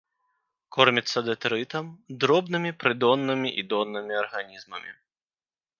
[0.77, 1.85] Кормяцца дэтрытам,
[2.23, 4.91] дробнымі прыдоннымі і доннымі арганізмамі.